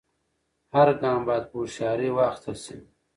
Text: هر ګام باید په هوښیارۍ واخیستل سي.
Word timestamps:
هر 0.73 0.87
ګام 1.01 1.21
باید 1.27 1.43
په 1.49 1.55
هوښیارۍ 1.59 2.09
واخیستل 2.13 2.55
سي. 2.63 2.77